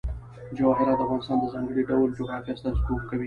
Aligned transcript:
جواهرات 0.57 0.97
د 0.97 1.01
افغانستان 1.05 1.37
د 1.39 1.45
ځانګړي 1.53 1.83
ډول 1.89 2.09
جغرافیه 2.19 2.53
استازیتوب 2.55 2.99
کوي. 3.09 3.19